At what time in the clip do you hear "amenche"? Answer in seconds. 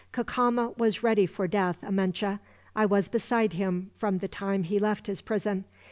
1.83-2.39